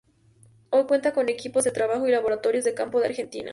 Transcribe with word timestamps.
Hoy 0.71 0.85
cuenta 0.87 1.13
con 1.13 1.29
equipos 1.29 1.63
de 1.63 1.69
trabajo 1.69 2.07
y 2.07 2.11
laboratorios 2.11 2.65
de 2.65 2.73
campo 2.73 2.97
en 2.97 3.05
Argentina. 3.05 3.49